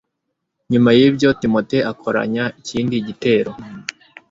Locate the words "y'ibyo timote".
0.97-1.77